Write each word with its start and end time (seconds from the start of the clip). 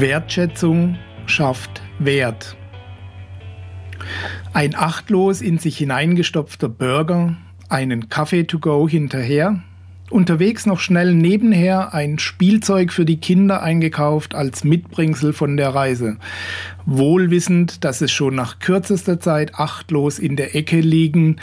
Wertschätzung 0.00 0.96
schafft 1.26 1.82
Wert. 1.98 2.56
Ein 4.54 4.74
achtlos 4.74 5.42
in 5.42 5.58
sich 5.58 5.76
hineingestopfter 5.76 6.70
Burger, 6.70 7.36
einen 7.68 8.08
Kaffee 8.08 8.44
to 8.44 8.58
go 8.58 8.88
hinterher, 8.88 9.62
unterwegs 10.08 10.64
noch 10.64 10.80
schnell 10.80 11.14
nebenher 11.14 11.92
ein 11.92 12.18
Spielzeug 12.18 12.92
für 12.92 13.04
die 13.04 13.18
Kinder 13.18 13.62
eingekauft 13.62 14.34
als 14.34 14.64
Mitbringsel 14.64 15.34
von 15.34 15.58
der 15.58 15.74
Reise, 15.74 16.16
wohlwissend, 16.86 17.84
dass 17.84 18.00
es 18.00 18.10
schon 18.10 18.34
nach 18.34 18.58
kürzester 18.58 19.20
Zeit 19.20 19.54
achtlos 19.56 20.18
in 20.18 20.36
der 20.36 20.56
Ecke 20.56 20.80
liegen 20.80 21.36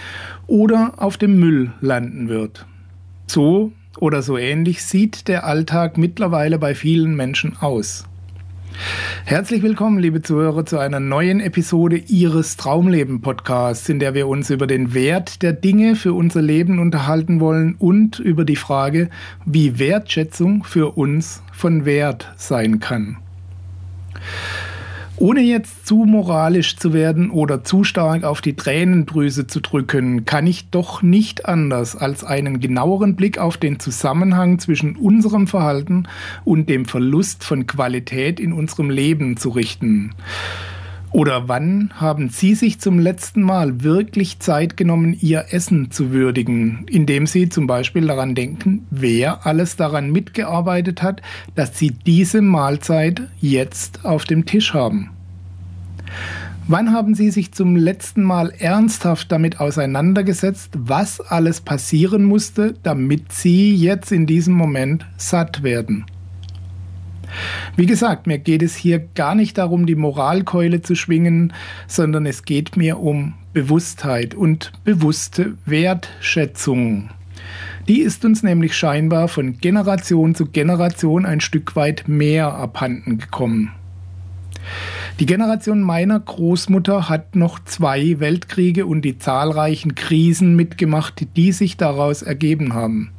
oder 0.47 0.93
auf 0.97 1.17
dem 1.17 1.39
Müll 1.39 1.73
landen 1.79 2.27
wird. 2.27 2.65
So 3.27 3.71
oder 3.99 4.23
so 4.23 4.35
ähnlich 4.35 4.83
sieht 4.83 5.27
der 5.27 5.45
Alltag 5.45 5.97
mittlerweile 5.99 6.57
bei 6.57 6.73
vielen 6.73 7.15
Menschen 7.15 7.55
aus. 7.57 8.05
Herzlich 9.25 9.61
willkommen, 9.61 9.99
liebe 9.99 10.21
Zuhörer, 10.21 10.65
zu 10.65 10.77
einer 10.77 10.99
neuen 10.99 11.39
Episode 11.39 11.97
Ihres 11.97 12.55
Traumleben 12.55 13.21
Podcasts, 13.21 13.89
in 13.89 13.99
der 13.99 14.13
wir 14.13 14.27
uns 14.27 14.49
über 14.49 14.67
den 14.67 14.93
Wert 14.93 15.41
der 15.41 15.53
Dinge 15.53 15.95
für 15.95 16.13
unser 16.13 16.41
Leben 16.41 16.79
unterhalten 16.79 17.39
wollen 17.39 17.75
und 17.75 18.19
über 18.19 18.45
die 18.45 18.55
Frage, 18.55 19.09
wie 19.45 19.79
Wertschätzung 19.79 20.63
für 20.63 20.97
uns 20.97 21.41
von 21.51 21.85
Wert 21.85 22.31
sein 22.37 22.79
kann. 22.79 23.17
Ohne 25.19 25.41
jetzt 25.41 25.87
zu 25.87 26.05
moralisch 26.05 26.77
zu 26.77 26.93
werden 26.93 27.31
oder 27.31 27.63
zu 27.63 27.83
stark 27.83 28.23
auf 28.23 28.39
die 28.39 28.55
Tränendrüse 28.55 29.47
zu 29.47 29.61
drücken, 29.61 30.25
kann 30.25 30.45
ich 30.45 30.69
doch 30.69 31.01
nicht 31.01 31.47
anders 31.47 31.95
als 31.95 32.23
einen 32.23 32.59
genaueren 32.59 33.15
Blick 33.15 33.39
auf 33.39 33.57
den 33.57 33.79
Zusammenhang 33.79 34.59
zwischen 34.59 34.95
unserem 34.95 35.47
Verhalten 35.47 36.03
und 36.45 36.69
dem 36.69 36.85
Verlust 36.85 37.43
von 37.43 37.65
Qualität 37.65 38.39
in 38.39 38.53
unserem 38.53 38.91
Leben 38.91 39.37
zu 39.37 39.49
richten. 39.49 40.13
Oder 41.17 41.47
wann 41.47 41.89
haben 41.95 42.29
Sie 42.29 42.53
sich 42.53 42.77
zum 42.77 42.99
letzten 42.99 43.41
Mal 43.41 43.81
wirklich 43.81 44.37
Zeit 44.37 44.77
genommen, 44.77 45.17
Ihr 45.19 45.45
Essen 45.49 45.89
zu 45.89 46.11
würdigen, 46.11 46.85
indem 46.91 47.25
Sie 47.25 47.49
zum 47.49 47.65
Beispiel 47.65 48.05
daran 48.05 48.35
denken, 48.35 48.85
wer 48.91 49.47
alles 49.47 49.75
daran 49.75 50.11
mitgearbeitet 50.11 51.01
hat, 51.01 51.23
dass 51.55 51.75
Sie 51.75 51.89
diese 51.89 52.43
Mahlzeit 52.43 53.23
jetzt 53.41 54.05
auf 54.05 54.25
dem 54.25 54.45
Tisch 54.45 54.75
haben? 54.75 55.09
Wann 56.67 56.93
haben 56.93 57.15
Sie 57.15 57.31
sich 57.31 57.51
zum 57.51 57.75
letzten 57.75 58.21
Mal 58.21 58.53
ernsthaft 58.55 59.31
damit 59.31 59.59
auseinandergesetzt, 59.59 60.69
was 60.77 61.19
alles 61.19 61.61
passieren 61.61 62.25
musste, 62.25 62.75
damit 62.83 63.31
Sie 63.31 63.73
jetzt 63.73 64.11
in 64.11 64.27
diesem 64.27 64.53
Moment 64.53 65.03
satt 65.17 65.63
werden? 65.63 66.05
Wie 67.75 67.85
gesagt, 67.85 68.27
mir 68.27 68.39
geht 68.39 68.63
es 68.63 68.75
hier 68.75 68.99
gar 68.99 69.35
nicht 69.35 69.57
darum, 69.57 69.85
die 69.85 69.95
Moralkeule 69.95 70.81
zu 70.81 70.95
schwingen, 70.95 71.53
sondern 71.87 72.25
es 72.25 72.43
geht 72.43 72.77
mir 72.77 72.99
um 72.99 73.35
Bewusstheit 73.53 74.35
und 74.35 74.71
bewusste 74.83 75.57
Wertschätzung. 75.65 77.09
Die 77.87 78.01
ist 78.01 78.25
uns 78.25 78.43
nämlich 78.43 78.75
scheinbar 78.75 79.27
von 79.27 79.57
Generation 79.59 80.35
zu 80.35 80.47
Generation 80.47 81.25
ein 81.25 81.39
Stück 81.39 81.75
weit 81.75 82.07
mehr 82.07 82.53
abhanden 82.53 83.17
gekommen. 83.17 83.71
Die 85.19 85.25
Generation 85.25 85.81
meiner 85.81 86.19
Großmutter 86.19 87.09
hat 87.09 87.35
noch 87.35 87.59
zwei 87.63 88.19
Weltkriege 88.19 88.85
und 88.85 89.01
die 89.03 89.17
zahlreichen 89.17 89.95
Krisen 89.95 90.55
mitgemacht, 90.55 91.25
die 91.35 91.51
sich 91.51 91.77
daraus 91.77 92.21
ergeben 92.21 92.73
haben. 92.73 93.11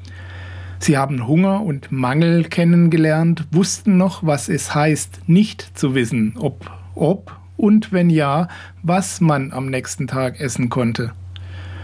Sie 0.80 0.96
haben 0.96 1.26
Hunger 1.26 1.62
und 1.62 1.90
Mangel 1.90 2.44
kennengelernt, 2.44 3.46
wussten 3.50 3.96
noch, 3.96 4.24
was 4.24 4.48
es 4.48 4.74
heißt, 4.74 5.28
nicht 5.28 5.76
zu 5.76 5.94
wissen, 5.94 6.34
ob, 6.38 6.70
ob 6.94 7.36
und 7.56 7.92
wenn 7.92 8.10
ja, 8.10 8.48
was 8.82 9.20
man 9.20 9.52
am 9.52 9.66
nächsten 9.66 10.06
Tag 10.06 10.40
essen 10.40 10.68
konnte. 10.68 11.12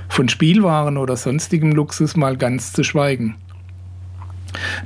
Von 0.09 0.29
Spielwaren 0.29 0.97
oder 0.97 1.17
sonstigem 1.17 1.73
Luxus 1.73 2.17
mal 2.17 2.37
ganz 2.37 2.73
zu 2.73 2.85
schweigen. 2.85 3.35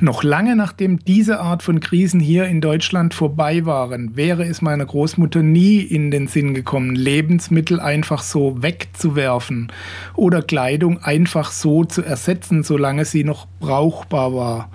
Noch 0.00 0.22
lange 0.22 0.54
nachdem 0.54 1.00
diese 1.00 1.40
Art 1.40 1.64
von 1.64 1.80
Krisen 1.80 2.20
hier 2.20 2.44
in 2.46 2.60
Deutschland 2.60 3.14
vorbei 3.14 3.66
waren, 3.66 4.16
wäre 4.16 4.44
es 4.44 4.62
meiner 4.62 4.86
Großmutter 4.86 5.42
nie 5.42 5.80
in 5.80 6.12
den 6.12 6.28
Sinn 6.28 6.54
gekommen, 6.54 6.94
Lebensmittel 6.94 7.80
einfach 7.80 8.22
so 8.22 8.62
wegzuwerfen 8.62 9.72
oder 10.14 10.42
Kleidung 10.42 11.02
einfach 11.02 11.50
so 11.50 11.84
zu 11.84 12.02
ersetzen, 12.02 12.62
solange 12.62 13.04
sie 13.06 13.24
noch 13.24 13.48
brauchbar 13.58 14.32
war. 14.34 14.70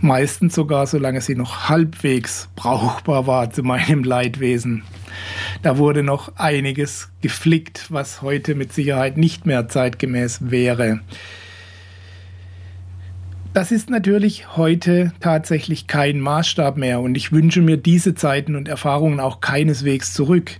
Meistens 0.00 0.54
sogar 0.54 0.86
solange 0.86 1.20
sie 1.20 1.34
noch 1.34 1.68
halbwegs 1.68 2.48
brauchbar 2.56 3.26
war 3.26 3.50
zu 3.50 3.62
meinem 3.62 4.02
Leidwesen. 4.02 4.82
Da 5.62 5.76
wurde 5.76 6.02
noch 6.02 6.36
einiges 6.36 7.10
geflickt, 7.20 7.86
was 7.90 8.22
heute 8.22 8.54
mit 8.54 8.72
Sicherheit 8.72 9.18
nicht 9.18 9.44
mehr 9.44 9.68
zeitgemäß 9.68 10.50
wäre. 10.50 11.00
Das 13.54 13.72
ist 13.72 13.90
natürlich 13.90 14.56
heute 14.56 15.12
tatsächlich 15.20 15.86
kein 15.86 16.20
Maßstab 16.20 16.76
mehr 16.76 17.00
und 17.00 17.16
ich 17.16 17.32
wünsche 17.32 17.62
mir 17.62 17.76
diese 17.76 18.14
Zeiten 18.14 18.54
und 18.54 18.68
Erfahrungen 18.68 19.20
auch 19.20 19.40
keineswegs 19.40 20.12
zurück. 20.12 20.52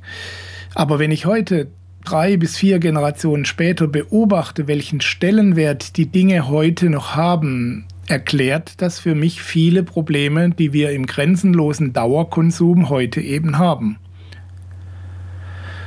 Aber 0.75 0.99
wenn 0.99 1.12
ich 1.12 1.26
heute 1.26 1.69
drei 2.04 2.37
bis 2.38 2.56
vier 2.56 2.78
Generationen 2.78 3.44
später 3.44 3.87
beobachte, 3.87 4.66
welchen 4.66 5.00
Stellenwert 5.00 5.97
die 5.97 6.06
Dinge 6.06 6.49
heute 6.49 6.88
noch 6.88 7.15
haben, 7.15 7.87
erklärt 8.06 8.81
das 8.81 8.99
für 8.99 9.15
mich 9.15 9.43
viele 9.43 9.82
Probleme, 9.82 10.50
die 10.50 10.72
wir 10.72 10.91
im 10.91 11.06
grenzenlosen 11.06 11.93
Dauerkonsum 11.93 12.88
heute 12.88 13.20
eben 13.20 13.59
haben. 13.59 13.99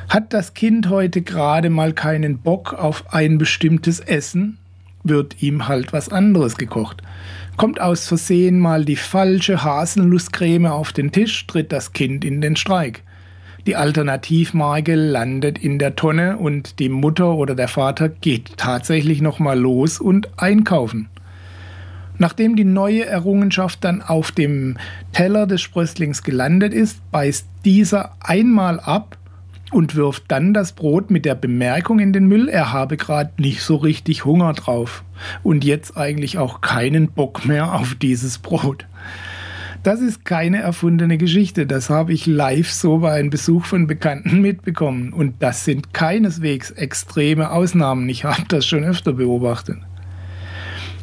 Hat 0.08 0.34
das 0.34 0.54
Kind 0.54 0.90
heute 0.90 1.24
gerade 1.24 1.70
mal 1.70 1.94
keinen 1.94 2.40
Bock 2.40 2.74
auf 2.74 3.14
ein 3.14 3.38
bestimmtes 3.38 4.00
Essen, 4.00 4.60
wird 5.04 5.42
ihm 5.42 5.68
halt 5.68 5.94
was 5.94 6.10
anderes 6.10 6.58
gekocht. 6.58 7.02
Kommt 7.58 7.82
aus 7.82 8.08
Versehen 8.08 8.60
mal 8.60 8.86
die 8.86 8.96
falsche 8.96 9.64
Haselnusscreme 9.64 10.68
auf 10.68 10.94
den 10.94 11.12
Tisch, 11.12 11.46
tritt 11.48 11.72
das 11.72 11.94
Kind 11.94 12.26
in 12.26 12.42
den 12.42 12.56
Streik. 12.56 13.04
Die 13.68 13.76
Alternativmarke 13.76 14.96
landet 14.96 15.60
in 15.60 15.78
der 15.78 15.96
Tonne 15.96 16.38
und 16.38 16.80
die 16.80 16.90
Mutter 16.90 17.36
oder 17.36 17.54
der 17.54 17.68
Vater 17.68 18.10
geht 18.10 18.58
tatsächlich 18.58 19.22
nochmal 19.22 19.60
los 19.60 20.00
und 20.00 20.30
einkaufen. 20.38 21.10
Nachdem 22.18 22.56
die 22.56 22.64
neue 22.64 23.06
Errungenschaft 23.06 23.84
dann 23.84 24.02
auf 24.02 24.32
dem 24.32 24.78
Teller 25.12 25.46
des 25.46 25.62
Sprösslings 25.62 26.24
gelandet 26.24 26.74
ist, 26.74 27.00
beißt 27.12 27.48
dieser 27.64 28.16
einmal 28.20 28.80
ab 28.80 29.18
und 29.72 29.96
wirft 29.96 30.26
dann 30.28 30.54
das 30.54 30.74
Brot 30.74 31.10
mit 31.10 31.26
der 31.26 31.36
Bemerkung 31.36 32.00
in 32.00 32.14
den 32.14 32.28
Müll, 32.28 32.50
er 32.50 32.74
habe 32.74 32.98
gerade 32.98 33.32
nicht 33.38 33.64
so 33.64 33.78
richtig 33.78 34.26
Hunger 34.26 34.54
drauf 34.54 35.04
und 35.44 35.64
jetzt 35.64 35.98
eigentlich 35.98 36.38
auch 36.38 36.62
keinen 36.62 37.10
Bock 37.10 37.46
mehr 37.46 37.74
auf 37.74 37.96
dieses 37.96 38.38
Brot. 38.38 38.86
Das 39.84 40.00
ist 40.00 40.26
keine 40.26 40.60
erfundene 40.60 41.18
Geschichte, 41.18 41.66
das 41.66 41.90
habe 41.90 42.14
ich 42.14 42.28
live 42.28 42.70
so 42.70 43.00
bei 43.00 43.14
einem 43.14 43.32
Besuch 43.32 43.66
von 43.66 43.88
Bekannten 43.88 44.42
mitbekommen 44.42 45.12
und 45.12 45.42
das 45.42 45.66
sind 45.66 45.94
keineswegs 45.94 46.70
extreme 46.70 47.50
Ausnahmen, 47.50 48.08
ich 48.08 48.26
habe 48.26 48.44
das 48.48 48.66
schon 48.66 48.84
öfter 48.84 49.14
beobachtet. 49.14 49.78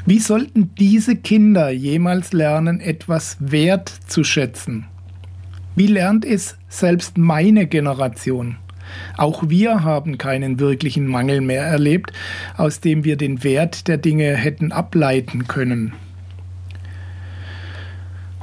Wie 0.06 0.20
sollten 0.20 0.74
diese 0.78 1.16
Kinder 1.16 1.70
jemals 1.70 2.32
lernen, 2.32 2.80
etwas 2.80 3.36
wert 3.40 3.92
zu 4.06 4.24
schätzen? 4.24 4.86
Wie 5.74 5.86
lernt 5.86 6.24
es 6.24 6.56
selbst 6.68 7.18
meine 7.18 7.66
Generation? 7.66 8.56
Auch 9.16 9.48
wir 9.48 9.82
haben 9.84 10.18
keinen 10.18 10.60
wirklichen 10.60 11.06
Mangel 11.06 11.40
mehr 11.40 11.64
erlebt, 11.64 12.12
aus 12.56 12.80
dem 12.80 13.04
wir 13.04 13.16
den 13.16 13.44
Wert 13.44 13.88
der 13.88 13.98
Dinge 13.98 14.34
hätten 14.34 14.72
ableiten 14.72 15.46
können. 15.46 15.92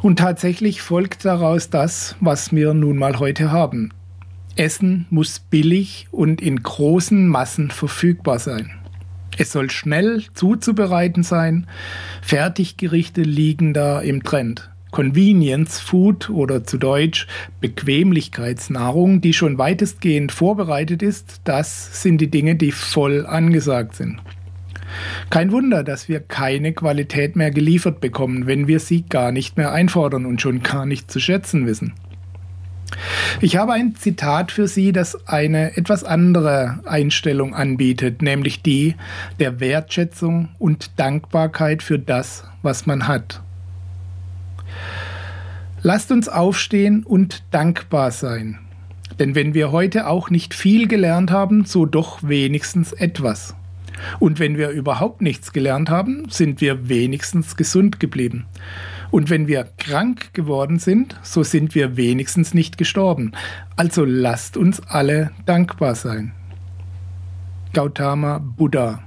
Und 0.02 0.20
tatsächlich 0.20 0.82
folgt 0.82 1.26
daraus 1.26 1.70
das, 1.70 2.16
was 2.20 2.54
wir 2.54 2.74
nun 2.74 2.98
mal 2.98 3.18
heute 3.20 3.52
haben. 3.52 3.92
Essen 4.56 5.06
muss 5.10 5.40
billig 5.40 6.08
und 6.12 6.42
in 6.42 6.62
großen 6.62 7.28
Massen 7.28 7.72
verfügbar 7.72 8.40
sein. 8.40 8.72
Es 9.38 9.52
soll 9.52 9.70
schnell 9.70 10.24
zuzubereiten 10.34 11.24
sein. 11.24 11.68
Fertiggerichte 12.22 13.22
liegen 13.22 13.74
da 13.74 14.00
im 14.00 14.24
Trend. 14.24 14.70
Convenience 14.96 15.82
Food 15.82 16.30
oder 16.30 16.64
zu 16.64 16.78
Deutsch 16.78 17.28
Bequemlichkeitsnahrung, 17.60 19.20
die 19.20 19.34
schon 19.34 19.58
weitestgehend 19.58 20.32
vorbereitet 20.32 21.04
ist, 21.04 21.42
das 21.44 22.02
sind 22.02 22.22
die 22.22 22.32
Dinge, 22.32 22.56
die 22.56 22.72
voll 22.72 23.26
angesagt 23.26 23.96
sind. 23.98 24.22
Kein 25.30 25.52
Wunder, 25.52 25.84
dass 25.84 26.08
wir 26.08 26.22
keine 26.22 26.72
Qualität 26.72 27.36
mehr 27.36 27.52
geliefert 27.52 28.00
bekommen, 28.00 28.48
wenn 28.48 28.70
wir 28.70 28.80
sie 28.80 29.02
gar 29.02 29.34
nicht 29.34 29.58
mehr 29.58 29.74
einfordern 29.74 30.26
und 30.26 30.40
schon 30.42 30.64
gar 30.64 30.86
nicht 30.86 31.12
zu 31.12 31.20
schätzen 31.20 31.68
wissen. 31.68 31.92
Ich 33.42 33.58
habe 33.58 33.74
ein 33.74 33.96
Zitat 33.96 34.50
für 34.54 34.70
Sie, 34.70 34.94
das 34.94 35.28
eine 35.28 35.76
etwas 35.76 36.06
andere 36.06 36.80
Einstellung 36.86 37.54
anbietet, 37.54 38.22
nämlich 38.22 38.62
die 38.62 38.96
der 39.42 39.60
Wertschätzung 39.60 40.48
und 40.58 40.98
Dankbarkeit 40.98 41.84
für 41.84 42.00
das, 42.00 42.46
was 42.62 42.86
man 42.86 43.10
hat. 43.10 43.42
Lasst 45.86 46.12
uns 46.12 46.28
aufstehen 46.28 47.04
und 47.04 47.44
dankbar 47.52 48.10
sein. 48.10 48.58
Denn 49.20 49.36
wenn 49.36 49.54
wir 49.54 49.72
heute 49.72 50.08
auch 50.08 50.32
nicht 50.32 50.56
viel 50.56 50.88
gelernt 50.88 51.30
haben, 51.30 51.66
so 51.66 51.86
doch 51.86 52.24
wenigstens 52.24 52.92
etwas. 52.92 53.56
Und 54.20 54.40
wenn 54.40 54.58
wir 54.58 54.70
überhaupt 54.72 55.22
nichts 55.22 55.54
gelernt 55.54 55.92
haben, 55.92 56.28
sind 56.28 56.60
wir 56.60 56.90
wenigstens 56.90 57.56
gesund 57.56 58.00
geblieben. 58.00 58.48
Und 59.12 59.30
wenn 59.30 59.48
wir 59.48 59.70
krank 59.78 60.34
geworden 60.34 60.80
sind, 60.80 61.20
so 61.22 61.44
sind 61.44 61.76
wir 61.76 61.96
wenigstens 61.96 62.56
nicht 62.56 62.80
gestorben. 62.80 63.34
Also 63.76 64.06
lasst 64.06 64.58
uns 64.58 64.82
alle 64.88 65.30
dankbar 65.46 65.94
sein. 65.94 66.32
Gautama 67.74 68.40
Buddha 68.40 69.05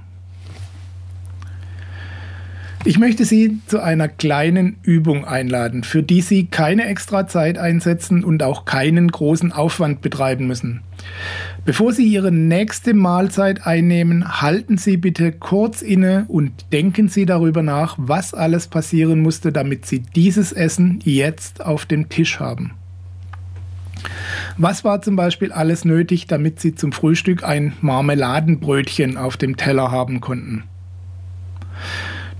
ich 2.85 2.97
möchte 2.97 3.25
Sie 3.25 3.59
zu 3.67 3.81
einer 3.81 4.07
kleinen 4.07 4.77
Übung 4.83 5.25
einladen, 5.25 5.83
für 5.83 6.01
die 6.01 6.21
Sie 6.21 6.45
keine 6.45 6.85
extra 6.85 7.27
Zeit 7.27 7.57
einsetzen 7.57 8.23
und 8.23 8.41
auch 8.41 8.63
keinen 8.63 9.09
großen 9.09 9.51
Aufwand 9.51 10.01
betreiben 10.01 10.47
müssen. 10.47 10.81
Bevor 11.65 11.91
Sie 11.91 12.05
Ihre 12.05 12.31
nächste 12.31 12.93
Mahlzeit 12.93 13.67
einnehmen, 13.67 14.41
halten 14.41 14.77
Sie 14.77 14.95
bitte 14.95 15.33
kurz 15.33 15.81
inne 15.81 16.25
und 16.29 16.51
denken 16.71 17.09
Sie 17.09 17.25
darüber 17.25 17.63
nach, 17.63 17.95
was 17.97 18.33
alles 18.33 18.67
passieren 18.67 19.19
musste, 19.19 19.51
damit 19.51 19.85
Sie 19.85 19.99
dieses 19.99 20.53
Essen 20.53 21.01
jetzt 21.03 21.65
auf 21.65 21.85
dem 21.85 22.07
Tisch 22.07 22.39
haben. 22.39 22.71
Was 24.57 24.85
war 24.85 25.01
zum 25.01 25.17
Beispiel 25.17 25.51
alles 25.51 25.83
nötig, 25.83 26.27
damit 26.27 26.61
Sie 26.61 26.75
zum 26.75 26.93
Frühstück 26.93 27.43
ein 27.43 27.73
Marmeladenbrötchen 27.81 29.17
auf 29.17 29.35
dem 29.35 29.57
Teller 29.57 29.91
haben 29.91 30.21
konnten? 30.21 30.63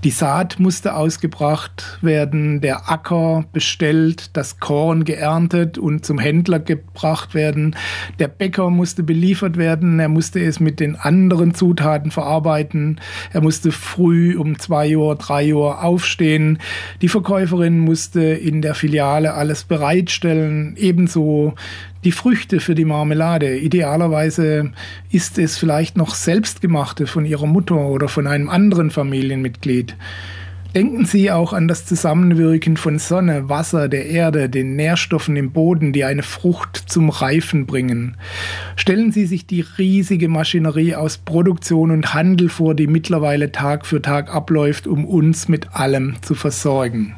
Die 0.02 0.10
Saat 0.10 0.58
musste 0.58 0.94
ausgebracht 0.94 1.98
werden, 2.00 2.62
der 2.62 2.90
Acker 2.90 3.44
bestellt, 3.52 4.30
das 4.34 4.58
Korn 4.58 5.04
geerntet 5.04 5.76
und 5.76 6.06
zum 6.06 6.18
Händler 6.18 6.58
gebracht 6.58 7.34
werden. 7.34 7.76
Der 8.18 8.28
Bäcker 8.28 8.70
musste 8.70 9.02
beliefert 9.02 9.58
werden, 9.58 10.00
er 10.00 10.08
musste 10.08 10.40
es 10.40 10.58
mit 10.58 10.80
den 10.80 10.96
anderen 10.96 11.52
Zutaten 11.52 12.10
verarbeiten. 12.10 12.98
Er 13.34 13.42
musste 13.42 13.72
früh 13.72 14.38
um 14.38 14.58
zwei 14.58 14.96
Uhr, 14.96 15.16
drei 15.16 15.54
Uhr 15.54 15.84
aufstehen. 15.84 16.60
Die 17.02 17.08
Verkäuferin 17.08 17.78
musste 17.78 18.22
in 18.22 18.62
der 18.62 18.74
Filiale 18.74 19.34
alles 19.34 19.64
bereitstellen. 19.64 20.76
Ebenso 20.78 21.56
die 22.04 22.12
Früchte 22.12 22.60
für 22.60 22.74
die 22.74 22.84
Marmelade. 22.84 23.58
Idealerweise 23.58 24.72
ist 25.10 25.38
es 25.38 25.58
vielleicht 25.58 25.96
noch 25.96 26.14
selbstgemachte 26.14 27.06
von 27.06 27.24
ihrer 27.24 27.46
Mutter 27.46 27.76
oder 27.76 28.08
von 28.08 28.26
einem 28.26 28.48
anderen 28.48 28.90
Familienmitglied. 28.90 29.96
Denken 30.74 31.04
Sie 31.04 31.32
auch 31.32 31.52
an 31.52 31.66
das 31.66 31.84
Zusammenwirken 31.84 32.76
von 32.76 33.00
Sonne, 33.00 33.48
Wasser, 33.48 33.88
der 33.88 34.06
Erde, 34.06 34.48
den 34.48 34.76
Nährstoffen 34.76 35.34
im 35.34 35.50
Boden, 35.50 35.92
die 35.92 36.04
eine 36.04 36.22
Frucht 36.22 36.76
zum 36.76 37.10
Reifen 37.10 37.66
bringen. 37.66 38.16
Stellen 38.76 39.10
Sie 39.10 39.26
sich 39.26 39.46
die 39.46 39.64
riesige 39.78 40.28
Maschinerie 40.28 40.94
aus 40.94 41.18
Produktion 41.18 41.90
und 41.90 42.14
Handel 42.14 42.48
vor, 42.48 42.76
die 42.76 42.86
mittlerweile 42.86 43.50
Tag 43.50 43.84
für 43.84 44.00
Tag 44.00 44.32
abläuft, 44.32 44.86
um 44.86 45.04
uns 45.04 45.48
mit 45.48 45.74
allem 45.74 46.14
zu 46.22 46.36
versorgen. 46.36 47.16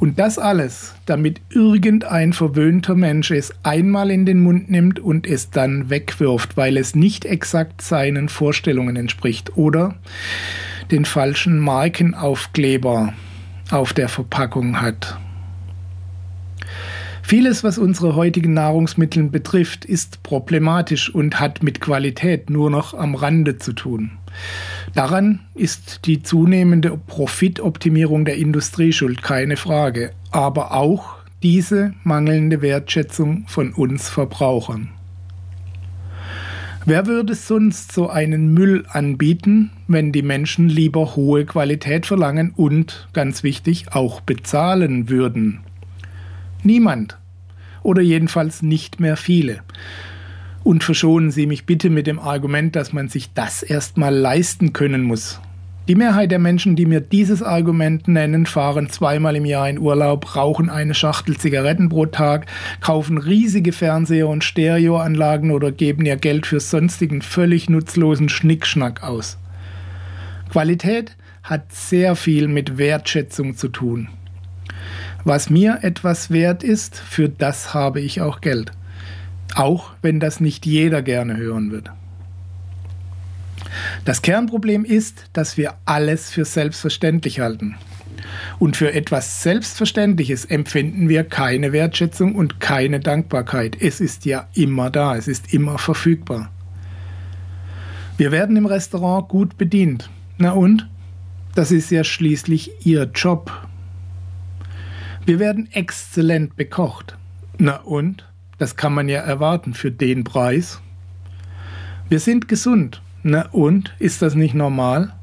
Und 0.00 0.18
das 0.20 0.38
alles, 0.38 0.94
damit 1.06 1.40
irgendein 1.50 2.32
verwöhnter 2.32 2.94
Mensch 2.94 3.32
es 3.32 3.52
einmal 3.64 4.10
in 4.10 4.26
den 4.26 4.40
Mund 4.40 4.70
nimmt 4.70 5.00
und 5.00 5.26
es 5.26 5.50
dann 5.50 5.90
wegwirft, 5.90 6.56
weil 6.56 6.76
es 6.76 6.94
nicht 6.94 7.24
exakt 7.24 7.82
seinen 7.82 8.28
Vorstellungen 8.28 8.94
entspricht 8.94 9.56
oder 9.56 9.96
den 10.92 11.04
falschen 11.04 11.58
Markenaufkleber 11.58 13.12
auf 13.70 13.92
der 13.92 14.08
Verpackung 14.08 14.80
hat. 14.80 15.18
Vieles, 17.22 17.62
was 17.62 17.76
unsere 17.76 18.14
heutigen 18.14 18.54
Nahrungsmittel 18.54 19.24
betrifft, 19.24 19.84
ist 19.84 20.22
problematisch 20.22 21.14
und 21.14 21.40
hat 21.40 21.62
mit 21.62 21.80
Qualität 21.80 22.48
nur 22.48 22.70
noch 22.70 22.94
am 22.94 23.14
Rande 23.14 23.58
zu 23.58 23.74
tun. 23.74 24.12
Daran 24.94 25.40
ist 25.54 26.06
die 26.06 26.22
zunehmende 26.22 26.96
Profitoptimierung 26.96 28.24
der 28.24 28.36
Industrie 28.36 28.92
schuld, 28.92 29.22
keine 29.22 29.56
Frage, 29.56 30.12
aber 30.30 30.72
auch 30.72 31.16
diese 31.42 31.94
mangelnde 32.02 32.62
Wertschätzung 32.62 33.44
von 33.46 33.72
uns 33.72 34.08
Verbrauchern. 34.08 34.90
Wer 36.84 37.06
würde 37.06 37.34
sonst 37.34 37.92
so 37.92 38.08
einen 38.08 38.54
Müll 38.54 38.86
anbieten, 38.88 39.70
wenn 39.88 40.10
die 40.10 40.22
Menschen 40.22 40.70
lieber 40.70 41.16
hohe 41.16 41.44
Qualität 41.44 42.06
verlangen 42.06 42.52
und, 42.56 43.08
ganz 43.12 43.42
wichtig, 43.42 43.92
auch 43.92 44.22
bezahlen 44.22 45.10
würden? 45.10 45.60
Niemand. 46.62 47.18
Oder 47.82 48.00
jedenfalls 48.00 48.62
nicht 48.62 49.00
mehr 49.00 49.18
viele. 49.18 49.60
Und 50.68 50.84
verschonen 50.84 51.30
Sie 51.30 51.46
mich 51.46 51.64
bitte 51.64 51.88
mit 51.88 52.06
dem 52.06 52.18
Argument, 52.18 52.76
dass 52.76 52.92
man 52.92 53.08
sich 53.08 53.32
das 53.32 53.62
erstmal 53.62 54.14
leisten 54.14 54.74
können 54.74 55.00
muss. 55.00 55.40
Die 55.88 55.94
Mehrheit 55.94 56.30
der 56.30 56.38
Menschen, 56.38 56.76
die 56.76 56.84
mir 56.84 57.00
dieses 57.00 57.42
Argument 57.42 58.06
nennen, 58.06 58.44
fahren 58.44 58.90
zweimal 58.90 59.34
im 59.34 59.46
Jahr 59.46 59.70
in 59.70 59.78
Urlaub, 59.78 60.36
rauchen 60.36 60.68
eine 60.68 60.92
Schachtel 60.92 61.38
Zigaretten 61.38 61.88
pro 61.88 62.04
Tag, 62.04 62.44
kaufen 62.82 63.16
riesige 63.16 63.72
Fernseher 63.72 64.28
und 64.28 64.44
Stereoanlagen 64.44 65.52
oder 65.52 65.72
geben 65.72 66.04
ihr 66.04 66.16
Geld 66.16 66.44
für 66.44 66.60
sonstigen 66.60 67.22
völlig 67.22 67.70
nutzlosen 67.70 68.28
Schnickschnack 68.28 69.02
aus. 69.02 69.38
Qualität 70.50 71.16
hat 71.42 71.72
sehr 71.72 72.14
viel 72.14 72.46
mit 72.46 72.76
Wertschätzung 72.76 73.56
zu 73.56 73.68
tun. 73.68 74.08
Was 75.24 75.48
mir 75.48 75.78
etwas 75.80 76.30
wert 76.30 76.62
ist, 76.62 76.98
für 76.98 77.30
das 77.30 77.72
habe 77.72 78.02
ich 78.02 78.20
auch 78.20 78.42
Geld. 78.42 78.72
Auch 79.58 79.90
wenn 80.02 80.20
das 80.20 80.38
nicht 80.38 80.66
jeder 80.66 81.02
gerne 81.02 81.36
hören 81.36 81.72
wird. 81.72 81.90
Das 84.04 84.22
Kernproblem 84.22 84.84
ist, 84.84 85.24
dass 85.32 85.56
wir 85.56 85.74
alles 85.84 86.30
für 86.30 86.44
selbstverständlich 86.44 87.40
halten. 87.40 87.74
Und 88.60 88.76
für 88.76 88.92
etwas 88.92 89.42
Selbstverständliches 89.42 90.44
empfinden 90.44 91.08
wir 91.08 91.24
keine 91.24 91.72
Wertschätzung 91.72 92.36
und 92.36 92.60
keine 92.60 93.00
Dankbarkeit. 93.00 93.76
Es 93.80 94.00
ist 94.00 94.26
ja 94.26 94.46
immer 94.54 94.90
da, 94.90 95.16
es 95.16 95.26
ist 95.26 95.52
immer 95.52 95.76
verfügbar. 95.78 96.52
Wir 98.16 98.30
werden 98.30 98.56
im 98.56 98.66
Restaurant 98.66 99.28
gut 99.28 99.58
bedient. 99.58 100.08
Na 100.36 100.52
und? 100.52 100.88
Das 101.56 101.72
ist 101.72 101.90
ja 101.90 102.04
schließlich 102.04 102.86
Ihr 102.86 103.10
Job. 103.12 103.50
Wir 105.26 105.40
werden 105.40 105.68
exzellent 105.72 106.54
bekocht. 106.54 107.18
Na 107.58 107.78
und? 107.78 108.24
Das 108.58 108.76
kann 108.76 108.92
man 108.92 109.08
ja 109.08 109.20
erwarten 109.20 109.72
für 109.72 109.90
den 109.90 110.24
Preis. 110.24 110.80
Wir 112.08 112.20
sind 112.20 112.48
gesund. 112.48 113.02
Na 113.22 113.48
und? 113.52 113.94
Ist 113.98 114.22
das 114.22 114.34
nicht 114.34 114.54
normal? 114.54 115.14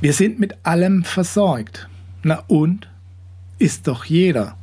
Wir 0.00 0.12
sind 0.12 0.38
mit 0.38 0.56
allem 0.62 1.04
versorgt. 1.04 1.88
Na 2.22 2.42
und? 2.48 2.88
Ist 3.58 3.88
doch 3.88 4.04
jeder. 4.04 4.56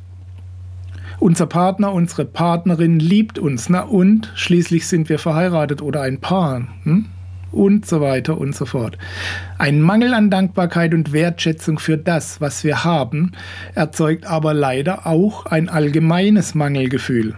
Unser 1.20 1.46
Partner, 1.46 1.92
unsere 1.92 2.24
Partnerin 2.24 2.98
liebt 2.98 3.38
uns. 3.38 3.68
Na 3.68 3.82
und? 3.82 4.32
Schließlich 4.34 4.86
sind 4.86 5.08
wir 5.08 5.18
verheiratet 5.18 5.82
oder 5.82 6.02
ein 6.02 6.20
Paar. 6.20 6.66
Hm? 6.82 7.06
Und 7.54 7.86
so 7.86 8.00
weiter 8.00 8.38
und 8.38 8.54
so 8.54 8.66
fort. 8.66 8.98
Ein 9.58 9.80
Mangel 9.80 10.12
an 10.14 10.30
Dankbarkeit 10.30 10.92
und 10.92 11.12
Wertschätzung 11.12 11.78
für 11.78 11.96
das, 11.96 12.40
was 12.40 12.64
wir 12.64 12.84
haben, 12.84 13.32
erzeugt 13.74 14.26
aber 14.26 14.54
leider 14.54 15.06
auch 15.06 15.46
ein 15.46 15.68
allgemeines 15.68 16.54
Mangelgefühl. 16.54 17.36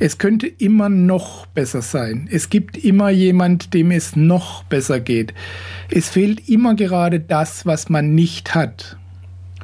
Es 0.00 0.18
könnte 0.18 0.46
immer 0.46 0.88
noch 0.88 1.46
besser 1.46 1.82
sein. 1.82 2.28
Es 2.30 2.50
gibt 2.50 2.76
immer 2.76 3.10
jemand, 3.10 3.74
dem 3.74 3.90
es 3.90 4.14
noch 4.14 4.62
besser 4.64 5.00
geht. 5.00 5.34
Es 5.90 6.08
fehlt 6.08 6.48
immer 6.48 6.76
gerade 6.76 7.18
das, 7.18 7.66
was 7.66 7.88
man 7.88 8.14
nicht 8.14 8.54
hat. 8.54 8.96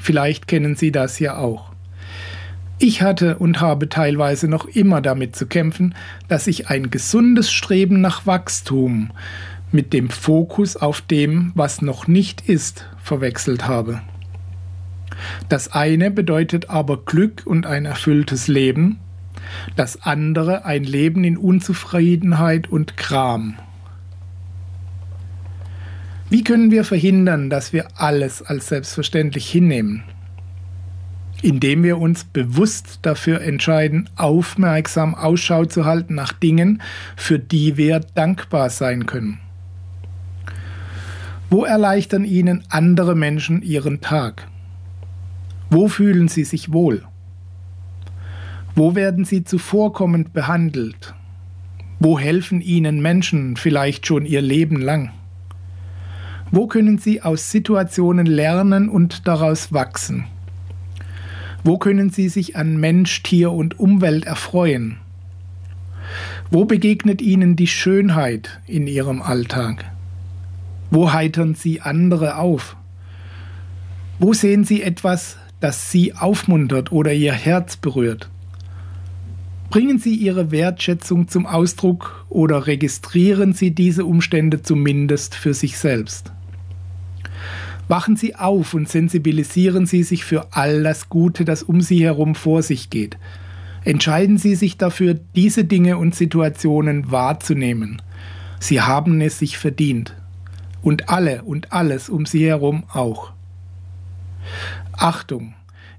Vielleicht 0.01 0.49
kennen 0.49 0.75
Sie 0.75 0.91
das 0.91 1.21
ja 1.21 1.37
auch. 1.37 1.74
Ich 2.87 3.01
hatte 3.01 3.39
und 3.39 3.63
habe 3.63 3.89
teilweise 3.89 4.47
noch 4.47 4.67
immer 4.67 5.01
damit 5.01 5.35
zu 5.35 5.47
kämpfen, 5.47 5.95
dass 6.29 6.47
ich 6.47 6.69
ein 6.69 6.91
gesundes 6.91 7.51
Streben 7.51 8.03
nach 8.03 8.27
Wachstum 8.27 9.11
mit 9.73 9.95
dem 9.95 10.11
Fokus 10.11 10.77
auf 10.77 11.01
dem, 11.01 11.51
was 11.55 11.81
noch 11.81 12.09
nicht 12.09 12.43
ist, 12.47 12.85
verwechselt 13.03 13.67
habe. 13.67 14.03
Das 15.49 15.73
eine 15.73 16.11
bedeutet 16.11 16.69
aber 16.69 17.03
Glück 17.07 17.45
und 17.47 17.65
ein 17.65 17.87
erfülltes 17.87 18.49
Leben, 18.49 18.99
das 19.77 20.03
andere 20.03 20.67
ein 20.67 20.85
Leben 20.85 21.25
in 21.25 21.39
Unzufriedenheit 21.39 22.69
und 22.69 22.99
Kram. 22.99 23.55
Wie 26.29 26.45
können 26.45 26.71
wir 26.71 26.85
verhindern, 26.85 27.49
dass 27.49 27.73
wir 27.73 27.99
alles 27.99 28.43
als 28.43 28.69
selbstverständlich 28.69 29.51
hinnehmen? 29.51 30.05
Indem 31.45 31.83
wir 31.83 31.99
uns 31.99 32.25
bewusst 32.25 33.01
dafür 33.03 33.43
entscheiden, 33.43 34.09
aufmerksam 34.17 35.15
Ausschau 35.15 35.67
zu 35.67 35.85
halten 35.85 36.15
nach 36.15 36.33
Dingen, 36.33 36.81
für 37.17 37.39
die 37.39 37.77
wir 37.77 38.01
dankbar 38.01 38.71
sein 38.71 39.05
können. 39.05 39.41
Wo 41.51 41.67
erleichtern 41.67 42.25
Ihnen 42.25 42.65
andere 42.71 43.15
Menschen 43.15 43.61
Ihren 43.61 44.01
Tag? 44.01 44.49
Wo 45.69 45.89
fühlen 45.89 46.29
Sie 46.29 46.45
sich 46.45 46.73
wohl? 46.73 47.03
Wo 48.75 48.95
werden 48.95 49.27
Sie 49.27 49.45
zuvorkommend 49.45 50.33
behandelt? 50.33 51.13
Wo 52.01 52.19
helfen 52.19 52.63
Ihnen 52.63 53.03
Menschen 53.03 53.59
vielleicht 53.59 54.07
schon 54.07 54.25
ihr 54.25 54.41
Leben 54.41 54.81
lang? 54.81 55.11
Wo 56.51 56.69
können 56.69 56.97
Sie 56.97 57.21
aus 57.21 57.51
Situationen 57.51 58.25
lernen 58.25 58.89
und 58.89 59.29
daraus 59.29 59.75
wachsen? 59.75 60.25
Wo 61.65 61.79
können 61.79 62.11
Sie 62.11 62.29
sich 62.29 62.57
an 62.57 62.77
Mensch, 62.77 63.23
Tier 63.23 63.51
und 63.51 63.81
Umwelt 63.81 64.27
erfreuen? 64.27 64.99
Wo 66.51 66.67
begegnet 66.67 67.23
Ihnen 67.23 67.57
die 67.57 67.67
Schönheit 67.67 68.61
in 68.67 68.87
Ihrem 68.87 69.23
Alltag? 69.23 69.87
Wo 70.91 71.15
heitern 71.15 71.55
Sie 71.55 71.81
andere 71.81 72.37
auf? 72.37 72.77
Wo 74.19 74.35
sehen 74.35 74.65
Sie 74.65 74.83
etwas, 74.83 75.39
das 75.61 75.91
Sie 75.91 76.13
aufmuntert 76.13 76.93
oder 76.93 77.15
Ihr 77.15 77.33
Herz 77.33 77.79
berührt? 77.79 78.29
Bringen 79.71 79.99
Sie 79.99 80.15
Ihre 80.15 80.51
Wertschätzung 80.51 81.29
zum 81.29 81.47
Ausdruck 81.47 82.27
oder 82.29 82.67
registrieren 82.67 83.55
Sie 83.55 83.75
diese 83.75 84.05
Umstände 84.05 84.61
zumindest 84.61 85.35
für 85.35 85.55
sich 85.55 85.79
selbst? 85.79 86.34
Wachen 87.89 88.17
Sie 88.17 88.35
auf 88.35 88.75
und 88.75 88.89
sensibilisieren 88.89 89.87
Sie 89.87 90.03
sich 90.03 90.25
für 90.25 90.49
all 90.53 90.83
das 90.83 91.09
Gute, 91.09 91.45
das 91.45 91.63
um 91.63 91.81
Sie 91.81 92.03
herum 92.03 92.35
vor 92.35 92.63
sich 92.63 92.91
geht. 92.91 93.19
Entscheiden 93.85 94.39
Sie 94.39 94.55
sich 94.55 94.79
dafür, 94.79 95.15
diese 95.35 95.65
Dinge 95.65 95.99
und 95.99 96.15
Situationen 96.15 97.11
wahrzunehmen. 97.11 98.01
Sie 98.59 98.81
haben 98.81 99.21
es 99.21 99.39
sich 99.39 99.59
verdient 99.59 100.15
und 100.81 101.09
alle 101.09 101.43
und 101.43 101.73
alles 101.73 102.09
um 102.09 102.27
sie 102.27 102.47
herum 102.47 102.85
auch. 102.93 103.33
Achtung! 104.93 105.55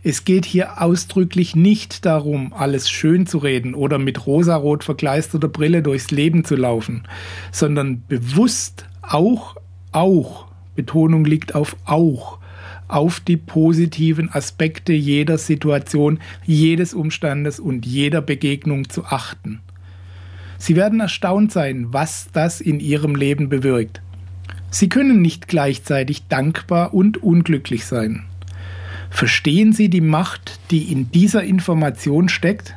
Es 0.07 0.23
geht 0.23 0.45
hier 0.45 0.83
ausdrücklich 0.83 1.55
nicht 1.55 2.05
darum, 2.05 2.53
alles 2.53 2.91
schön 2.91 3.25
zu 3.25 3.39
reden 3.39 3.73
oder 3.73 3.97
mit 3.97 4.27
rosarot 4.27 4.83
verkleisterter 4.83 5.47
Brille 5.47 5.81
durchs 5.81 6.11
Leben 6.11 6.45
zu 6.45 6.55
laufen, 6.55 7.07
sondern 7.51 8.03
bewusst 8.07 8.85
auch, 9.01 9.55
auch, 9.91 10.45
Betonung 10.75 11.25
liegt 11.25 11.55
auf 11.55 11.75
auch, 11.85 12.39
auf 12.87 13.19
die 13.19 13.37
positiven 13.37 14.29
Aspekte 14.31 14.93
jeder 14.93 15.37
Situation, 15.37 16.19
jedes 16.45 16.93
Umstandes 16.93 17.59
und 17.59 17.85
jeder 17.85 18.21
Begegnung 18.21 18.89
zu 18.89 19.05
achten. 19.05 19.61
Sie 20.57 20.75
werden 20.75 20.99
erstaunt 20.99 21.51
sein, 21.51 21.87
was 21.89 22.29
das 22.31 22.61
in 22.61 22.79
Ihrem 22.79 23.15
Leben 23.15 23.49
bewirkt. 23.49 24.01
Sie 24.69 24.89
können 24.89 25.21
nicht 25.21 25.47
gleichzeitig 25.47 26.27
dankbar 26.27 26.93
und 26.93 27.21
unglücklich 27.21 27.85
sein. 27.85 28.23
Verstehen 29.09 29.73
Sie 29.73 29.89
die 29.89 30.01
Macht, 30.01 30.59
die 30.71 30.91
in 30.91 31.11
dieser 31.11 31.43
Information 31.43 32.29
steckt? 32.29 32.75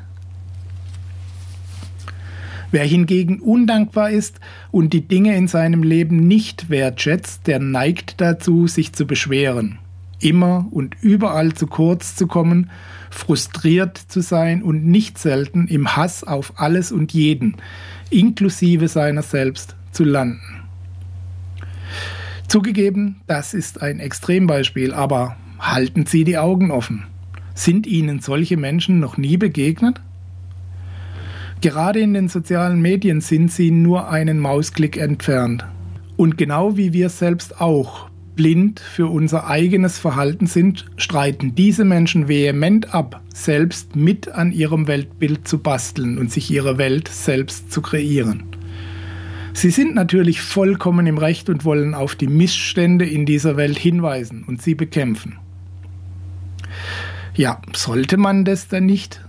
Wer 2.71 2.85
hingegen 2.85 3.41
undankbar 3.41 4.11
ist 4.11 4.41
und 4.71 4.93
die 4.93 5.09
Dinge 5.09 5.37
in 5.37 5.49
seinem 5.49 5.83
Leben 5.83 6.29
nicht 6.29 6.69
wertschätzt, 6.69 7.47
der 7.47 7.61
neigt 7.61 8.21
dazu, 8.21 8.67
sich 8.67 8.93
zu 8.93 9.07
beschweren, 9.07 9.79
immer 10.21 10.69
und 10.71 10.95
überall 11.01 11.55
zu 11.55 11.67
kurz 11.67 12.15
zu 12.15 12.27
kommen, 12.27 12.71
frustriert 13.11 13.97
zu 13.97 14.21
sein 14.21 14.63
und 14.63 14.85
nicht 14.85 15.19
selten 15.19 15.67
im 15.67 15.97
Hass 15.97 16.25
auf 16.25 16.61
alles 16.61 16.93
und 16.93 17.13
jeden, 17.13 17.57
inklusive 18.11 18.89
seiner 18.89 19.23
selbst, 19.23 19.75
zu 19.93 20.05
landen. 20.05 20.41
Zugegeben, 22.49 23.21
das 23.27 23.55
ist 23.55 23.81
ein 23.81 23.99
Extrembeispiel, 23.99 24.93
aber 24.93 25.37
halten 25.59 26.07
Sie 26.07 26.25
die 26.25 26.39
Augen 26.39 26.71
offen. 26.71 27.05
Sind 27.55 27.87
Ihnen 27.87 28.21
solche 28.21 28.57
Menschen 28.57 29.01
noch 29.01 29.17
nie 29.17 29.37
begegnet? 29.37 30.01
Gerade 31.61 31.99
in 31.99 32.15
den 32.15 32.29
sozialen 32.29 32.81
Medien 32.81 33.21
sind 33.21 33.51
sie 33.51 33.73
nur 33.73 34.11
einen 34.11 34.39
Mausklick 34.39 34.97
entfernt. 34.97 35.65
Und 36.17 36.39
genau 36.39 36.77
wie 36.77 36.93
wir 36.93 37.09
selbst 37.09 37.61
auch 37.61 38.09
blind 38.37 38.79
für 38.79 39.09
unser 39.09 39.49
eigenes 39.49 39.99
Verhalten 39.99 40.47
sind, 40.47 40.87
streiten 40.97 41.57
diese 41.57 41.85
Menschen 41.85 42.29
vehement 42.29 42.95
ab, 42.95 43.21
selbst 43.35 43.97
mit 43.97 44.29
an 44.29 44.53
ihrem 44.53 44.87
Weltbild 44.87 45.49
zu 45.49 45.59
basteln 45.59 46.19
und 46.19 46.31
sich 46.31 46.49
ihre 46.49 46.79
Welt 46.79 47.09
selbst 47.09 47.73
zu 47.73 47.83
kreieren. 47.83 48.45
Sie 49.53 49.71
sind 49.71 49.97
natürlich 49.97 50.41
vollkommen 50.41 51.09
im 51.09 51.19
Recht 51.19 51.49
und 51.51 51.65
wollen 51.65 51.95
auf 51.95 52.15
die 52.15 52.29
Missstände 52.29 53.05
in 53.05 53.27
dieser 53.27 53.57
Welt 53.57 53.77
hinweisen 53.77 54.45
und 54.47 54.63
sie 54.63 54.77
bekämpfen. 54.77 55.39
Ja, 57.35 57.61
sollte 57.75 58.17
man 58.17 58.45
das 58.45 58.69
denn 58.69 58.87
nicht? 58.87 59.21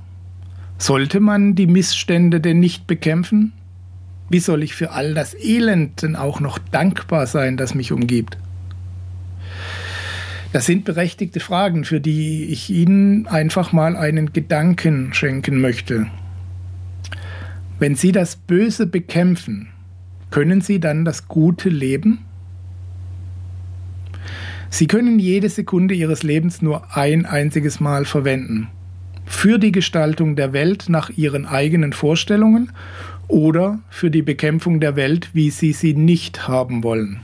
Sollte 0.81 1.19
man 1.19 1.55
die 1.55 1.67
Missstände 1.67 2.39
denn 2.39 2.61
nicht 2.61 2.87
bekämpfen? 2.87 3.51
Wie 4.29 4.39
soll 4.39 4.63
ich 4.63 4.73
für 4.73 4.91
all 4.91 5.13
das 5.13 5.35
Elend 5.35 6.01
denn 6.01 6.15
auch 6.15 6.39
noch 6.39 6.57
dankbar 6.57 7.27
sein, 7.27 7.57
das 7.57 7.75
mich 7.75 7.91
umgibt? 7.91 8.37
Das 10.53 10.65
sind 10.65 10.85
berechtigte 10.85 11.41
Fragen, 11.41 11.83
für 11.83 11.99
die 11.99 12.45
ich 12.45 12.69
Ihnen 12.69 13.27
einfach 13.27 13.73
mal 13.73 13.97
einen 13.97 14.31
Gedanken 14.31 15.13
schenken 15.13 15.59
möchte. 15.59 16.07
Wenn 17.77 17.95
Sie 17.95 18.13
das 18.13 18.37
Böse 18.37 18.87
bekämpfen, 18.87 19.67
können 20.31 20.61
Sie 20.61 20.79
dann 20.79 21.03
das 21.03 21.27
Gute 21.27 21.67
leben? 21.67 22.25
Sie 24.69 24.87
können 24.87 25.19
jede 25.19 25.49
Sekunde 25.49 25.93
Ihres 25.93 26.23
Lebens 26.23 26.61
nur 26.61 26.95
ein 26.95 27.25
einziges 27.25 27.81
Mal 27.81 28.05
verwenden. 28.05 28.69
Für 29.29 29.57
die 29.57 29.71
Gestaltung 29.71 30.35
der 30.35 30.51
Welt 30.51 30.89
nach 30.89 31.11
Ihren 31.11 31.45
eigenen 31.45 31.93
Vorstellungen 31.93 32.73
oder 33.29 33.79
für 33.89 34.11
die 34.11 34.23
Bekämpfung 34.23 34.81
der 34.81 34.97
Welt, 34.97 35.29
wie 35.31 35.49
Sie 35.49 35.71
sie 35.71 35.93
nicht 35.93 36.49
haben 36.49 36.83
wollen. 36.83 37.21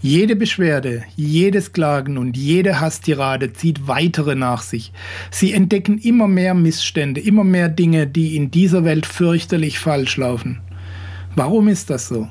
Jede 0.00 0.36
Beschwerde, 0.36 1.02
jedes 1.16 1.72
Klagen 1.72 2.16
und 2.16 2.36
jede 2.36 2.80
Hasstirade 2.80 3.52
zieht 3.52 3.88
weitere 3.88 4.36
nach 4.36 4.62
sich. 4.62 4.92
Sie 5.30 5.52
entdecken 5.52 5.98
immer 5.98 6.28
mehr 6.28 6.54
Missstände, 6.54 7.20
immer 7.20 7.44
mehr 7.44 7.68
Dinge, 7.68 8.06
die 8.06 8.36
in 8.36 8.50
dieser 8.50 8.84
Welt 8.84 9.04
fürchterlich 9.04 9.78
falsch 9.80 10.16
laufen. 10.16 10.60
Warum 11.34 11.68
ist 11.68 11.90
das 11.90 12.08
so? 12.08 12.28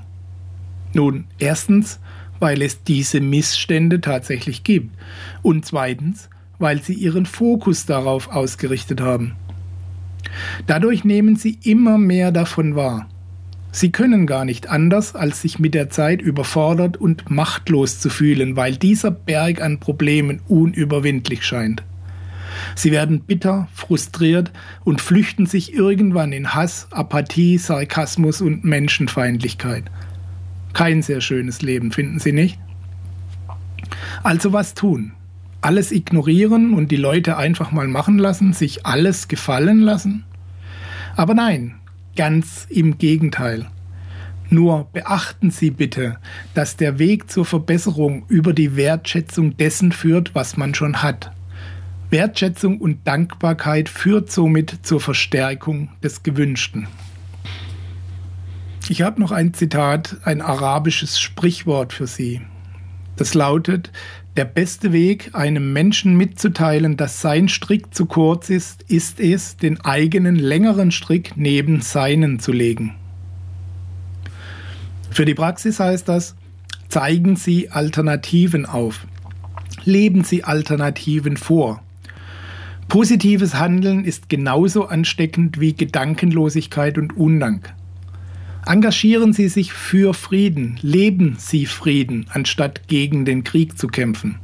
Nun, 0.94 1.26
erstens, 1.38 2.00
weil 2.40 2.64
es 2.64 2.84
diese 2.84 3.20
Missstände 3.20 4.02
tatsächlich 4.02 4.64
gibt. 4.64 4.96
Und 5.44 5.66
zweitens, 5.66 6.30
weil 6.60 6.82
sie 6.82 6.94
ihren 6.94 7.26
Fokus 7.26 7.86
darauf 7.86 8.30
ausgerichtet 8.30 9.02
haben. 9.02 9.36
Dadurch 10.66 11.04
nehmen 11.04 11.36
sie 11.36 11.58
immer 11.64 11.98
mehr 11.98 12.32
davon 12.32 12.76
wahr. 12.76 13.08
Sie 13.72 13.92
können 13.92 14.26
gar 14.26 14.46
nicht 14.46 14.70
anders, 14.70 15.14
als 15.14 15.42
sich 15.42 15.60
mit 15.60 15.74
der 15.74 15.90
Zeit 15.90 16.22
überfordert 16.22 16.98
und 16.98 17.30
machtlos 17.30 18.00
zu 18.00 18.10
fühlen, 18.10 18.56
weil 18.56 18.76
dieser 18.76 19.12
Berg 19.12 19.62
an 19.62 19.80
Problemen 19.80 20.42
unüberwindlich 20.48 21.46
scheint. 21.46 21.84
Sie 22.76 22.92
werden 22.92 23.22
bitter, 23.22 23.68
frustriert 23.74 24.52
und 24.84 25.02
flüchten 25.02 25.46
sich 25.46 25.74
irgendwann 25.74 26.34
in 26.34 26.56
Hass, 26.56 26.88
Apathie, 26.92 27.58
Sarkasmus 27.58 28.42
und 28.42 28.64
Menschenfeindlichkeit. 28.64 29.84
Kein 30.74 31.02
sehr 31.02 31.22
schönes 31.22 31.62
Leben, 31.62 31.92
finden 31.92 32.20
Sie 32.20 32.32
nicht? 32.32 32.60
Also 34.24 34.54
was 34.54 34.74
tun? 34.74 35.14
Alles 35.67 35.91
ignorieren 35.91 36.74
und 36.74 36.93
die 36.93 36.95
Leute 36.95 37.36
einfach 37.36 37.74
mal 37.74 37.89
machen 37.89 38.17
lassen, 38.19 38.53
sich 38.53 38.86
alles 38.86 39.27
gefallen 39.27 39.81
lassen? 39.81 40.24
Aber 41.17 41.33
nein, 41.33 41.75
ganz 42.15 42.65
im 42.69 42.97
Gegenteil. 42.97 43.65
Nur 44.50 44.88
beachten 44.93 45.51
Sie 45.51 45.71
bitte, 45.71 46.19
dass 46.53 46.77
der 46.77 47.00
Weg 47.00 47.29
zur 47.29 47.43
Verbesserung 47.43 48.24
über 48.29 48.53
die 48.53 48.77
Wertschätzung 48.77 49.57
dessen 49.57 49.91
führt, 49.91 50.33
was 50.33 50.55
man 50.55 50.74
schon 50.74 51.03
hat. 51.03 51.33
Wertschätzung 52.12 52.79
und 52.79 53.05
Dankbarkeit 53.05 53.89
führt 53.89 54.31
somit 54.31 54.74
zur 54.83 55.01
Verstärkung 55.01 55.89
des 56.01 56.24
Gewünschten. 56.24 56.88
Ich 58.88 59.01
habe 59.01 59.19
noch 59.19 59.33
ein 59.33 59.53
Zitat, 59.53 60.15
ein 60.24 60.41
arabisches 60.41 61.19
Sprichwort 61.19 61.91
für 61.91 62.07
Sie. 62.07 62.39
Das 63.17 63.33
lautet, 63.33 63.91
Der 64.38 64.46
beste 64.46 64.94
Weg, 64.94 65.32
einem 65.34 65.74
Menschen 65.74 66.15
mitzuteilen, 66.15 66.96
dass 66.96 67.22
sein 67.22 67.50
Strick 67.50 67.96
zu 67.96 68.06
kurz 68.06 68.51
ist, 68.51 68.84
ist 68.84 69.20
es, 69.20 69.58
den 69.58 69.82
eigenen 69.82 70.36
längeren 70.36 70.91
Strick 70.91 71.32
neben 71.36 71.82
seinen 71.82 72.39
zu 72.39 72.51
legen. 72.51 72.94
Für 75.10 75.25
die 75.25 75.34
Praxis 75.34 75.79
heißt 75.79 76.08
das, 76.08 76.36
zeigen 76.88 77.36
Sie 77.36 77.72
Alternativen 77.72 78.67
auf. 78.67 79.08
Leben 79.86 80.24
Sie 80.24 80.44
Alternativen 80.44 81.36
vor. 81.36 81.82
Positives 82.89 83.56
Handeln 83.56 84.06
ist 84.06 84.29
genauso 84.29 84.86
ansteckend 84.86 85.60
wie 85.60 85.74
Gedankenlosigkeit 85.74 87.00
und 87.00 87.17
Undank. 87.17 87.74
Engagieren 88.67 89.31
Sie 89.31 89.47
sich 89.47 89.71
für 89.71 90.13
Frieden, 90.13 90.77
leben 90.81 91.38
Sie 91.39 91.65
Frieden, 91.65 92.25
anstatt 92.33 92.89
gegen 92.89 93.24
den 93.24 93.45
Krieg 93.45 93.77
zu 93.77 93.88
kämpfen. 93.88 94.39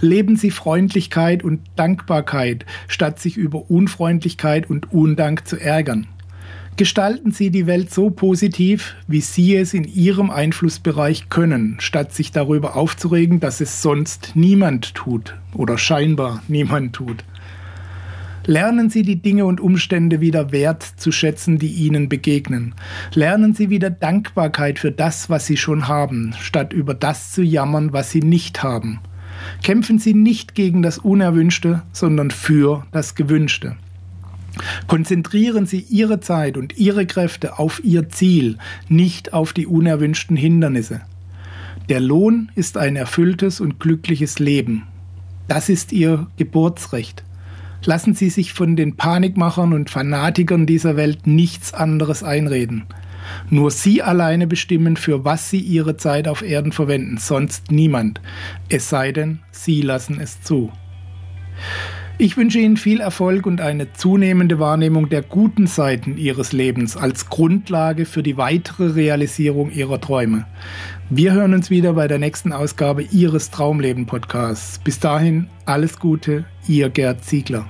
Leben 0.00 0.34
Sie 0.34 0.50
Freundlichkeit 0.50 1.44
und 1.44 1.60
Dankbarkeit, 1.76 2.66
statt 2.88 3.20
sich 3.20 3.36
über 3.36 3.70
Unfreundlichkeit 3.70 4.68
und 4.68 4.92
Undank 4.92 5.46
zu 5.46 5.56
ärgern. 5.58 6.08
Gestalten 6.76 7.30
Sie 7.30 7.50
die 7.50 7.68
Welt 7.68 7.94
so 7.94 8.10
positiv, 8.10 8.96
wie 9.06 9.20
Sie 9.20 9.54
es 9.54 9.74
in 9.74 9.84
Ihrem 9.84 10.30
Einflussbereich 10.30 11.28
können, 11.28 11.76
statt 11.78 12.12
sich 12.12 12.32
darüber 12.32 12.74
aufzuregen, 12.74 13.38
dass 13.38 13.60
es 13.60 13.80
sonst 13.80 14.32
niemand 14.34 14.96
tut 14.96 15.36
oder 15.54 15.78
scheinbar 15.78 16.42
niemand 16.48 16.94
tut. 16.94 17.24
Lernen 18.46 18.90
Sie 18.90 19.02
die 19.02 19.20
Dinge 19.20 19.44
und 19.44 19.60
Umstände 19.60 20.20
wieder 20.20 20.52
wert 20.52 20.84
zu 20.84 21.10
schätzen, 21.10 21.58
die 21.58 21.66
Ihnen 21.66 22.08
begegnen. 22.08 22.74
Lernen 23.12 23.54
Sie 23.54 23.70
wieder 23.70 23.90
Dankbarkeit 23.90 24.78
für 24.78 24.92
das, 24.92 25.28
was 25.28 25.46
Sie 25.46 25.56
schon 25.56 25.88
haben, 25.88 26.32
statt 26.40 26.72
über 26.72 26.94
das 26.94 27.32
zu 27.32 27.42
jammern, 27.42 27.92
was 27.92 28.12
Sie 28.12 28.20
nicht 28.20 28.62
haben. 28.62 29.00
Kämpfen 29.64 29.98
Sie 29.98 30.14
nicht 30.14 30.54
gegen 30.54 30.80
das 30.82 30.98
Unerwünschte, 30.98 31.82
sondern 31.92 32.30
für 32.30 32.86
das 32.92 33.16
Gewünschte. 33.16 33.76
Konzentrieren 34.86 35.66
Sie 35.66 35.80
Ihre 35.80 36.20
Zeit 36.20 36.56
und 36.56 36.78
Ihre 36.78 37.04
Kräfte 37.04 37.58
auf 37.58 37.82
Ihr 37.82 38.08
Ziel, 38.08 38.58
nicht 38.88 39.32
auf 39.32 39.52
die 39.52 39.66
unerwünschten 39.66 40.36
Hindernisse. 40.36 41.00
Der 41.88 42.00
Lohn 42.00 42.52
ist 42.54 42.78
ein 42.78 42.94
erfülltes 42.94 43.60
und 43.60 43.80
glückliches 43.80 44.38
Leben. 44.38 44.84
Das 45.48 45.68
ist 45.68 45.92
Ihr 45.92 46.28
Geburtsrecht. 46.36 47.25
Lassen 47.86 48.14
Sie 48.14 48.30
sich 48.30 48.52
von 48.52 48.74
den 48.74 48.96
Panikmachern 48.96 49.72
und 49.72 49.90
Fanatikern 49.90 50.66
dieser 50.66 50.96
Welt 50.96 51.26
nichts 51.26 51.72
anderes 51.72 52.24
einreden. 52.24 52.84
Nur 53.48 53.70
Sie 53.70 54.02
alleine 54.02 54.46
bestimmen, 54.48 54.96
für 54.96 55.24
was 55.24 55.50
Sie 55.50 55.60
Ihre 55.60 55.96
Zeit 55.96 56.26
auf 56.26 56.42
Erden 56.42 56.72
verwenden, 56.72 57.18
sonst 57.18 57.70
niemand. 57.70 58.20
Es 58.68 58.88
sei 58.88 59.12
denn, 59.12 59.38
Sie 59.52 59.82
lassen 59.82 60.18
es 60.20 60.42
zu. 60.42 60.72
Ich 62.18 62.36
wünsche 62.36 62.58
Ihnen 62.58 62.76
viel 62.76 63.00
Erfolg 63.00 63.46
und 63.46 63.60
eine 63.60 63.92
zunehmende 63.92 64.58
Wahrnehmung 64.58 65.08
der 65.08 65.22
guten 65.22 65.66
Seiten 65.66 66.16
Ihres 66.16 66.52
Lebens 66.52 66.96
als 66.96 67.28
Grundlage 67.28 68.06
für 68.06 68.22
die 68.22 68.36
weitere 68.36 68.94
Realisierung 68.94 69.70
Ihrer 69.70 70.00
Träume. 70.00 70.46
Wir 71.08 71.34
hören 71.34 71.54
uns 71.54 71.70
wieder 71.70 71.92
bei 71.92 72.08
der 72.08 72.18
nächsten 72.18 72.52
Ausgabe 72.52 73.02
Ihres 73.02 73.52
Traumleben 73.52 74.06
Podcasts. 74.06 74.80
Bis 74.80 74.98
dahin 74.98 75.48
alles 75.64 76.00
Gute, 76.00 76.46
Ihr 76.66 76.90
Gerd 76.90 77.22
Ziegler. 77.22 77.64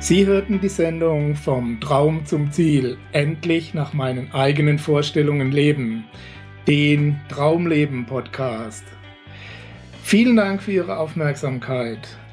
Sie 0.00 0.26
hörten 0.26 0.60
die 0.60 0.68
Sendung 0.68 1.36
Vom 1.36 1.80
Traum 1.80 2.26
zum 2.26 2.50
Ziel, 2.50 2.98
endlich 3.12 3.72
nach 3.72 3.92
meinen 3.92 4.32
eigenen 4.32 4.80
Vorstellungen 4.80 5.52
leben, 5.52 6.06
den 6.66 7.20
Traumleben 7.28 8.04
Podcast. 8.06 8.82
Vielen 10.02 10.34
Dank 10.34 10.60
für 10.60 10.72
Ihre 10.72 10.96
Aufmerksamkeit. 10.96 12.00